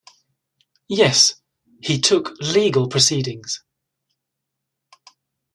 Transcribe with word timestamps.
Yes, 0.89 1.35
he 1.79 1.99
took 2.01 2.31
legal 2.39 2.87
proceedings. 2.89 3.61